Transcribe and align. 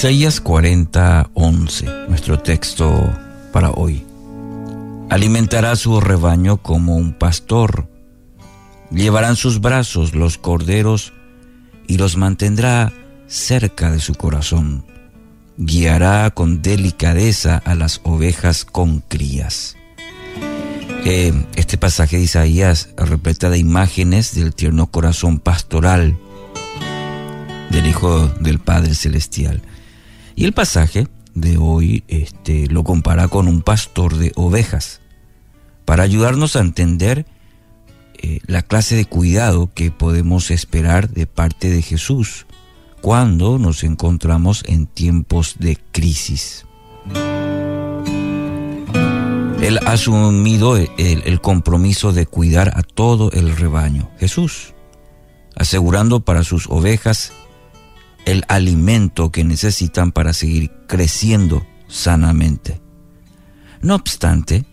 Isaías 0.00 0.40
40, 0.40 1.28
11, 1.34 1.84
nuestro 2.08 2.38
texto 2.38 2.90
para 3.52 3.70
hoy. 3.72 4.02
Alimentará 5.10 5.76
su 5.76 6.00
rebaño 6.00 6.56
como 6.56 6.96
un 6.96 7.12
pastor. 7.12 7.86
Llevarán 8.90 9.36
sus 9.36 9.60
brazos 9.60 10.14
los 10.14 10.38
corderos 10.38 11.12
y 11.86 11.98
los 11.98 12.16
mantendrá 12.16 12.94
cerca 13.26 13.90
de 13.90 14.00
su 14.00 14.14
corazón. 14.14 14.86
Guiará 15.58 16.30
con 16.30 16.62
delicadeza 16.62 17.58
a 17.58 17.74
las 17.74 18.00
ovejas 18.02 18.64
con 18.64 19.00
crías. 19.00 19.76
Eh, 21.04 21.34
este 21.56 21.76
pasaje 21.76 22.16
de 22.16 22.22
Isaías 22.22 22.88
repleta 22.96 23.50
de 23.50 23.58
imágenes 23.58 24.34
del 24.34 24.54
tierno 24.54 24.86
corazón 24.90 25.40
pastoral 25.40 26.16
del 27.68 27.86
Hijo 27.86 28.28
del 28.40 28.60
Padre 28.60 28.94
Celestial. 28.94 29.60
Y 30.36 30.44
el 30.44 30.52
pasaje 30.52 31.08
de 31.34 31.56
hoy 31.56 32.04
este, 32.08 32.66
lo 32.66 32.84
compara 32.84 33.28
con 33.28 33.48
un 33.48 33.62
pastor 33.62 34.16
de 34.16 34.32
ovejas, 34.36 35.00
para 35.84 36.02
ayudarnos 36.02 36.56
a 36.56 36.60
entender 36.60 37.26
eh, 38.14 38.40
la 38.46 38.62
clase 38.62 38.96
de 38.96 39.06
cuidado 39.06 39.70
que 39.74 39.90
podemos 39.90 40.50
esperar 40.50 41.08
de 41.10 41.26
parte 41.26 41.70
de 41.70 41.82
Jesús 41.82 42.46
cuando 43.00 43.58
nos 43.58 43.82
encontramos 43.82 44.62
en 44.66 44.86
tiempos 44.86 45.56
de 45.58 45.78
crisis. 45.90 46.66
Él 49.62 49.78
ha 49.84 49.92
asumido 49.92 50.76
el, 50.76 50.88
el 50.98 51.40
compromiso 51.40 52.12
de 52.12 52.26
cuidar 52.26 52.72
a 52.76 52.82
todo 52.82 53.30
el 53.32 53.56
rebaño, 53.56 54.10
Jesús, 54.18 54.74
asegurando 55.56 56.20
para 56.20 56.44
sus 56.44 56.66
ovejas 56.68 57.32
el 58.24 58.44
alimento 58.48 59.30
que 59.30 59.44
necesitan 59.44 60.12
para 60.12 60.32
seguir 60.32 60.70
creciendo 60.86 61.66
sanamente. 61.88 62.80
No 63.82 63.94
obstante, 63.94 64.64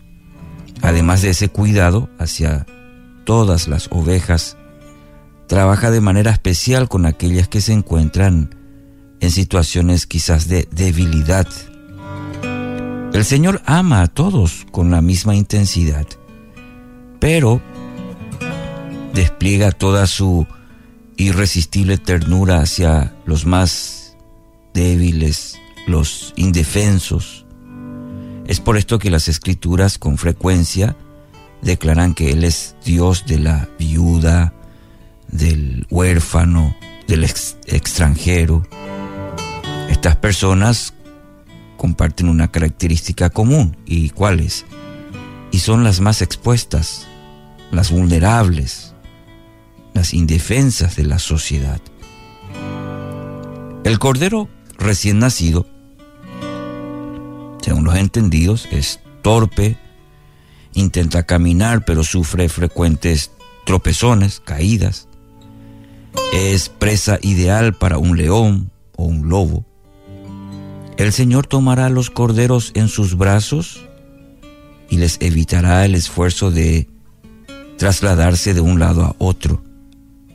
además 0.82 1.22
de 1.22 1.30
ese 1.30 1.48
cuidado 1.48 2.08
hacia 2.18 2.66
todas 3.24 3.68
las 3.68 3.88
ovejas, 3.90 4.56
trabaja 5.46 5.90
de 5.90 6.00
manera 6.00 6.30
especial 6.30 6.88
con 6.88 7.06
aquellas 7.06 7.48
que 7.48 7.60
se 7.60 7.72
encuentran 7.72 8.54
en 9.20 9.30
situaciones 9.30 10.06
quizás 10.06 10.48
de 10.48 10.68
debilidad. 10.70 11.46
El 13.12 13.24
Señor 13.24 13.62
ama 13.64 14.02
a 14.02 14.06
todos 14.06 14.66
con 14.70 14.90
la 14.90 15.00
misma 15.00 15.34
intensidad, 15.34 16.06
pero 17.18 17.60
despliega 19.14 19.72
toda 19.72 20.06
su 20.06 20.46
irresistible 21.18 21.98
ternura 21.98 22.60
hacia 22.60 23.14
los 23.26 23.44
más 23.44 24.16
débiles, 24.72 25.58
los 25.86 26.32
indefensos. 26.36 27.44
Es 28.46 28.60
por 28.60 28.78
esto 28.78 28.98
que 28.98 29.10
las 29.10 29.28
escrituras 29.28 29.98
con 29.98 30.16
frecuencia 30.16 30.96
declaran 31.60 32.14
que 32.14 32.30
Él 32.30 32.44
es 32.44 32.76
Dios 32.84 33.26
de 33.26 33.40
la 33.40 33.68
viuda, 33.78 34.54
del 35.26 35.86
huérfano, 35.90 36.74
del 37.08 37.24
extranjero. 37.24 38.62
Estas 39.90 40.16
personas 40.16 40.94
comparten 41.76 42.28
una 42.28 42.50
característica 42.50 43.28
común, 43.28 43.76
¿y 43.86 44.10
cuál 44.10 44.40
es? 44.40 44.64
Y 45.50 45.58
son 45.58 45.82
las 45.82 46.00
más 46.00 46.22
expuestas, 46.22 47.06
las 47.72 47.90
vulnerables, 47.90 48.94
las 49.98 50.14
indefensas 50.14 50.94
de 50.94 51.02
la 51.02 51.18
sociedad. 51.18 51.80
El 53.82 53.98
cordero 53.98 54.48
recién 54.78 55.18
nacido, 55.18 55.66
según 57.60 57.82
los 57.82 57.96
entendidos, 57.96 58.68
es 58.70 59.00
torpe, 59.22 59.76
intenta 60.72 61.24
caminar 61.24 61.84
pero 61.84 62.04
sufre 62.04 62.48
frecuentes 62.48 63.32
tropezones, 63.66 64.38
caídas. 64.38 65.08
Es 66.32 66.68
presa 66.68 67.18
ideal 67.20 67.74
para 67.74 67.98
un 67.98 68.16
león 68.16 68.70
o 68.94 69.02
un 69.02 69.28
lobo. 69.28 69.64
El 70.96 71.12
Señor 71.12 71.48
tomará 71.48 71.88
los 71.88 72.08
corderos 72.10 72.70
en 72.74 72.86
sus 72.86 73.16
brazos 73.16 73.84
y 74.88 74.98
les 74.98 75.16
evitará 75.20 75.84
el 75.84 75.96
esfuerzo 75.96 76.52
de 76.52 76.88
trasladarse 77.78 78.54
de 78.54 78.60
un 78.60 78.78
lado 78.78 79.02
a 79.02 79.16
otro 79.18 79.66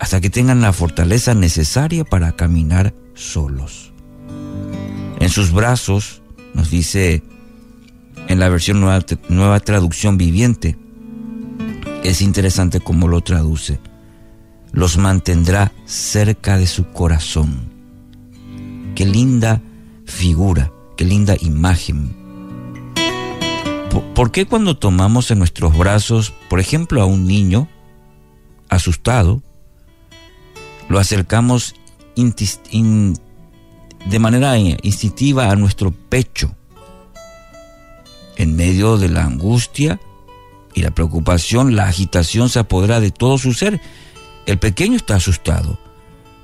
hasta 0.03 0.19
que 0.19 0.29
tengan 0.29 0.59
la 0.59 0.73
fortaleza 0.73 1.33
necesaria 1.33 2.03
para 2.03 2.33
caminar 2.33 2.93
solos. 3.13 3.93
En 5.21 5.29
sus 5.29 5.53
brazos, 5.53 6.21
nos 6.53 6.69
dice 6.69 7.23
en 8.27 8.37
la 8.37 8.49
versión 8.49 8.81
nueva, 8.81 8.99
nueva 9.29 9.61
traducción 9.61 10.17
viviente, 10.17 10.77
es 12.03 12.21
interesante 12.21 12.81
cómo 12.81 13.07
lo 13.07 13.21
traduce, 13.21 13.79
los 14.73 14.97
mantendrá 14.97 15.71
cerca 15.85 16.57
de 16.57 16.67
su 16.67 16.89
corazón. 16.89 17.71
Qué 18.95 19.05
linda 19.05 19.61
figura, 20.03 20.73
qué 20.97 21.05
linda 21.05 21.37
imagen. 21.39 22.13
¿Por 24.13 24.31
qué 24.31 24.47
cuando 24.47 24.75
tomamos 24.75 25.31
en 25.31 25.39
nuestros 25.39 25.77
brazos, 25.77 26.33
por 26.49 26.59
ejemplo, 26.59 27.01
a 27.01 27.05
un 27.05 27.25
niño 27.25 27.69
asustado, 28.67 29.41
lo 30.89 30.99
acercamos 30.99 31.75
de 32.15 34.19
manera 34.19 34.57
instintiva 34.57 35.49
a 35.49 35.55
nuestro 35.55 35.91
pecho. 35.91 36.55
En 38.35 38.55
medio 38.55 38.97
de 38.97 39.09
la 39.09 39.25
angustia 39.25 39.99
y 40.73 40.81
la 40.81 40.91
preocupación, 40.91 41.75
la 41.75 41.87
agitación 41.87 42.49
se 42.49 42.59
apodera 42.59 42.99
de 42.99 43.11
todo 43.11 43.37
su 43.37 43.53
ser. 43.53 43.79
El 44.45 44.57
pequeño 44.57 44.95
está 44.95 45.15
asustado, 45.15 45.79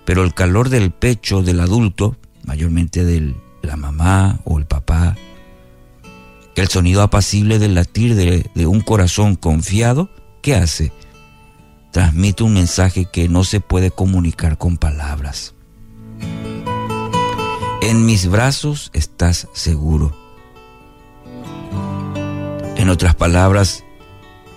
pero 0.05 0.23
el 0.23 0.33
calor 0.33 0.69
del 0.69 0.91
pecho 0.91 1.41
del 1.41 1.59
adulto, 1.59 2.15
mayormente 2.45 3.03
de 3.03 3.35
la 3.61 3.75
mamá 3.75 4.39
o 4.45 4.59
el 4.59 4.65
papá, 4.65 5.15
el 6.55 6.67
sonido 6.67 7.01
apacible 7.01 7.57
del 7.57 7.75
latir 7.75 8.15
de, 8.15 8.49
de 8.53 8.65
un 8.65 8.81
corazón 8.81 9.35
confiado, 9.35 10.09
¿qué 10.41 10.55
hace? 10.55 10.91
Transmite 11.91 12.43
un 12.43 12.53
mensaje 12.53 13.05
que 13.05 13.27
no 13.29 13.43
se 13.43 13.59
puede 13.59 13.91
comunicar 13.91 14.57
con 14.57 14.77
palabras. 14.77 15.55
En 17.81 18.05
mis 18.05 18.27
brazos 18.27 18.91
estás 18.93 19.47
seguro. 19.53 20.15
En 22.75 22.89
otras 22.89 23.15
palabras, 23.15 23.83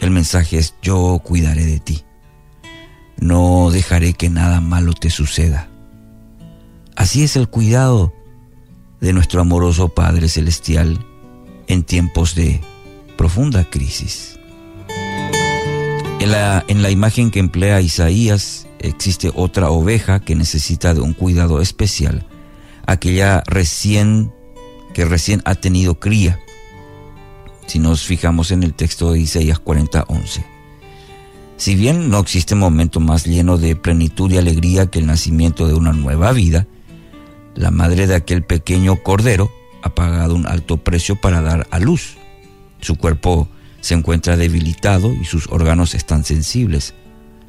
el 0.00 0.10
mensaje 0.10 0.59
es 0.59 0.75
yo 0.82 1.20
cuidaré 1.25 1.65
de 1.65 1.81
ti. 1.81 2.04
No 3.19 3.70
dejaré 3.70 4.14
que 4.14 4.28
nada 4.28 4.60
malo 4.60 4.93
te 4.93 5.10
suceda. 5.10 5.69
Así 6.97 7.22
es 7.22 7.37
el 7.37 7.49
cuidado 7.49 8.12
de 9.00 9.12
nuestro 9.12 9.41
amoroso 9.41 9.88
Padre 9.88 10.28
Celestial 10.28 11.04
en 11.69 11.84
tiempos 11.84 12.34
de 12.34 12.60
profunda 13.16 13.64
crisis. 13.64 14.38
En 16.22 16.31
la, 16.83 16.91
imagen 16.93 17.33
que 17.33 17.41
emplea 17.41 17.81
Isaías 17.81 18.69
existe 18.78 19.33
otra 19.34 19.71
oveja 19.71 20.21
que 20.21 20.37
necesita 20.37 20.94
de 20.94 21.00
un 21.00 21.15
cuidado 21.15 21.60
especial, 21.60 22.25
aquella 22.87 23.43
recién 23.44 24.32
que 24.94 25.05
recién 25.05 25.43
ha 25.44 25.56
tenido 25.56 25.99
cría. 25.99 26.38
Si 27.66 27.81
nos 27.81 28.05
fijamos 28.05 28.53
en 28.53 28.62
el 28.62 28.72
texto 28.72 29.11
de 29.11 29.19
Isaías 29.19 29.59
40:11. 29.59 30.44
Si 31.56 31.75
bien 31.75 32.09
no 32.09 32.21
existe 32.21 32.55
momento 32.55 33.00
más 33.00 33.27
lleno 33.27 33.59
de 33.59 33.75
plenitud 33.75 34.31
y 34.31 34.38
alegría 34.38 34.87
que 34.87 35.00
el 35.00 35.06
nacimiento 35.06 35.67
de 35.67 35.75
una 35.75 35.93
nueva 35.93 36.31
vida, 36.31 36.69
la 37.56 37.73
madre 37.73 38.06
de 38.06 38.14
aquel 38.14 38.44
pequeño 38.44 39.02
cordero 39.02 39.50
ha 39.82 39.93
pagado 39.93 40.37
un 40.37 40.47
alto 40.47 40.76
precio 40.76 41.20
para 41.20 41.43
dar 41.43 41.67
a 41.73 41.81
luz. 41.81 42.14
Su 42.81 42.94
cuerpo 42.94 43.49
se 43.82 43.94
encuentra 43.94 44.37
debilitado 44.37 45.12
y 45.12 45.25
sus 45.25 45.49
órganos 45.49 45.94
están 45.94 46.25
sensibles. 46.25 46.94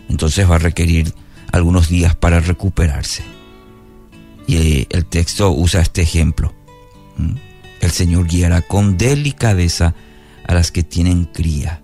Entonces 0.09 0.49
va 0.49 0.55
a 0.55 0.59
requerir 0.59 1.13
algunos 1.51 1.87
días 1.87 2.15
para 2.15 2.39
recuperarse. 2.41 3.23
Y 4.47 4.55
eh, 4.57 4.87
el 4.89 5.05
texto 5.05 5.51
usa 5.51 5.81
este 5.81 6.01
ejemplo. 6.01 6.53
El 7.79 7.91
Señor 7.91 8.27
guiará 8.27 8.61
con 8.63 8.97
delicadeza 8.97 9.93
a 10.45 10.53
las 10.55 10.71
que 10.71 10.83
tienen 10.83 11.25
cría. 11.25 11.81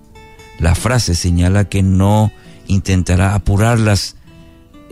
La 0.58 0.74
frase 0.74 1.14
señala 1.14 1.70
que 1.70 1.84
no 1.84 2.32
intentará 2.68 3.36
apurarlas 3.36 4.16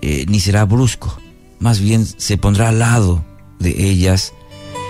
eh, 0.01 0.25
ni 0.29 0.39
será 0.39 0.65
brusco. 0.65 1.19
Más 1.59 1.79
bien 1.79 2.05
se 2.05 2.37
pondrá 2.37 2.69
al 2.69 2.79
lado 2.79 3.25
de 3.59 3.89
ellas 3.89 4.33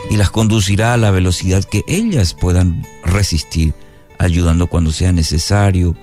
y 0.09 0.17
las 0.17 0.29
conducirá 0.29 0.93
a 0.93 0.97
la 0.97 1.09
velocidad 1.11 1.63
que 1.63 1.83
ellas 1.87 2.33
puedan 2.33 2.85
resistir 3.05 3.73
ayudando 4.19 4.67
cuando 4.67 4.91
sea 4.91 5.11
necesario 5.11 5.95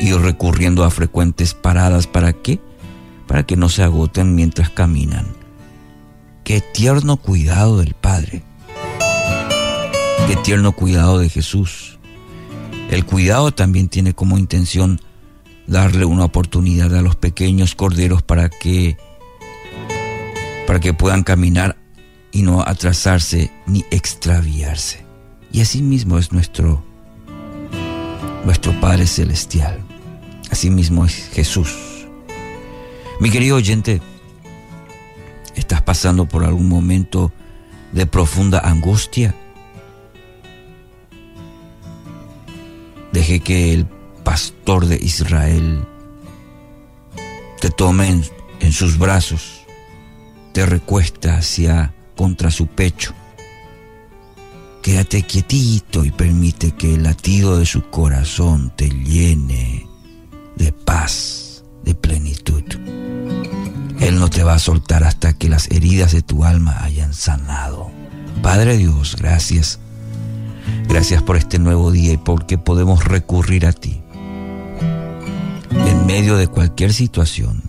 y 0.00 0.12
recurriendo 0.12 0.84
a 0.84 0.90
frecuentes 0.90 1.54
paradas. 1.54 2.06
¿Para 2.06 2.32
qué? 2.32 2.60
Para 3.26 3.44
que 3.44 3.56
no 3.56 3.68
se 3.68 3.82
agoten 3.82 4.34
mientras 4.34 4.70
caminan. 4.70 5.26
Qué 6.44 6.60
tierno 6.60 7.16
cuidado 7.16 7.78
del 7.78 7.94
Padre. 7.94 8.42
Qué 10.26 10.36
tierno 10.36 10.72
cuidado 10.72 11.18
de 11.18 11.28
Jesús. 11.28 11.98
El 12.90 13.04
cuidado 13.04 13.52
también 13.52 13.88
tiene 13.88 14.14
como 14.14 14.38
intención 14.38 15.00
darle 15.66 16.04
una 16.04 16.24
oportunidad 16.24 16.94
a 16.96 17.02
los 17.02 17.14
pequeños 17.14 17.74
corderos 17.74 18.22
para 18.22 18.48
que 18.48 18.96
para 20.66 20.80
que 20.80 20.94
puedan 20.94 21.22
caminar 21.22 21.76
y 22.32 22.42
no 22.42 22.62
atrasarse 22.62 23.50
ni 23.66 23.84
extraviarse. 23.90 25.09
Y 25.52 25.60
así 25.60 25.82
mismo 25.82 26.18
es 26.18 26.32
nuestro 26.32 26.82
nuestro 28.44 28.78
Padre 28.80 29.06
celestial. 29.06 29.78
Así 30.50 30.70
mismo 30.70 31.04
es 31.04 31.28
Jesús. 31.32 32.06
Mi 33.20 33.30
querido 33.30 33.56
oyente, 33.56 34.00
¿estás 35.54 35.82
pasando 35.82 36.26
por 36.26 36.44
algún 36.44 36.68
momento 36.68 37.32
de 37.92 38.06
profunda 38.06 38.60
angustia? 38.60 39.34
Deje 43.12 43.40
que 43.40 43.74
el 43.74 43.86
pastor 44.24 44.86
de 44.86 44.96
Israel 44.96 45.84
te 47.60 47.70
tome 47.70 48.22
en, 48.60 48.72
sus 48.72 48.98
brazos, 48.98 49.66
te 50.52 50.64
recuesta 50.64 51.36
hacia 51.36 51.92
contra 52.16 52.50
su 52.50 52.66
pecho. 52.66 53.14
Quédate 54.82 55.22
quietito 55.24 56.06
y 56.06 56.10
permite 56.10 56.72
que 56.72 56.94
el 56.94 57.02
latido 57.02 57.58
de 57.58 57.66
su 57.66 57.90
corazón 57.90 58.72
te 58.74 58.88
llene 58.88 59.86
de 60.56 60.72
paz, 60.72 61.64
de 61.84 61.94
plenitud. 61.94 62.62
Él 64.00 64.18
no 64.18 64.30
te 64.30 64.42
va 64.42 64.54
a 64.54 64.58
soltar 64.58 65.04
hasta 65.04 65.34
que 65.34 65.50
las 65.50 65.70
heridas 65.70 66.12
de 66.12 66.22
tu 66.22 66.44
alma 66.44 66.82
hayan 66.82 67.12
sanado. 67.12 67.90
Padre 68.42 68.78
Dios, 68.78 69.16
gracias. 69.18 69.80
Gracias 70.88 71.22
por 71.22 71.36
este 71.36 71.58
nuevo 71.58 71.90
día 71.90 72.14
y 72.14 72.16
porque 72.16 72.56
podemos 72.56 73.04
recurrir 73.04 73.66
a 73.66 73.72
ti 73.72 74.00
en 75.70 76.06
medio 76.06 76.38
de 76.38 76.48
cualquier 76.48 76.94
situación, 76.94 77.62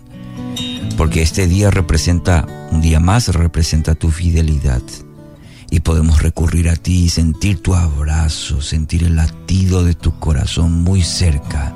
porque 0.96 1.20
este 1.20 1.46
día 1.46 1.70
representa, 1.70 2.46
un 2.70 2.80
día 2.80 3.00
más 3.00 3.28
representa 3.28 3.94
tu 3.94 4.10
fidelidad 4.10 4.82
podemos 5.82 6.22
recurrir 6.22 6.68
a 6.68 6.76
ti 6.76 7.04
y 7.04 7.08
sentir 7.08 7.62
tu 7.62 7.74
abrazo, 7.74 8.60
sentir 8.60 9.04
el 9.04 9.16
latido 9.16 9.84
de 9.84 9.94
tu 9.94 10.18
corazón 10.18 10.82
muy 10.82 11.02
cerca, 11.02 11.74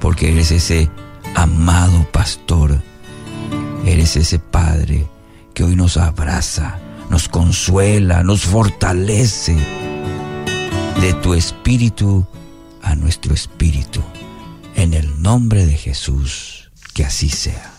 porque 0.00 0.32
eres 0.32 0.50
ese 0.50 0.90
amado 1.34 2.06
pastor, 2.12 2.80
eres 3.84 4.16
ese 4.16 4.38
Padre 4.38 5.06
que 5.54 5.64
hoy 5.64 5.76
nos 5.76 5.96
abraza, 5.96 6.78
nos 7.10 7.28
consuela, 7.28 8.22
nos 8.22 8.42
fortalece 8.42 9.56
de 11.00 11.14
tu 11.14 11.34
espíritu 11.34 12.26
a 12.82 12.94
nuestro 12.94 13.34
espíritu. 13.34 14.02
En 14.74 14.94
el 14.94 15.22
nombre 15.22 15.66
de 15.66 15.76
Jesús, 15.76 16.70
que 16.94 17.04
así 17.04 17.28
sea. 17.28 17.71